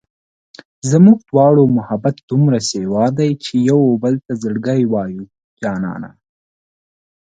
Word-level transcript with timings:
زموږ 0.91 1.17
دواړو 1.31 1.63
محبت 1.77 2.15
دومره 2.31 2.57
سېوا 2.71 3.05
دی 3.17 3.31
چې 3.43 3.53
و 3.57 3.63
يوبل 3.69 4.15
ته 4.25 4.33
زړګی 4.41 4.81
وایو 4.93 5.23
جانانه 5.61 6.11